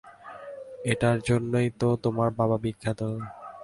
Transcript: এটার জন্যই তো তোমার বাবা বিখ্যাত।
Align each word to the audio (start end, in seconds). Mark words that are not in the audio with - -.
এটার 0.85 1.17
জন্যই 1.21 1.69
তো 1.79 1.87
তোমার 2.03 2.29
বাবা 2.39 2.57
বিখ্যাত। 2.63 3.01